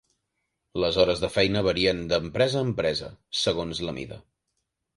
[0.83, 3.13] Les hores de feina varien d'empresa a empresa,
[3.45, 4.21] segons la mida.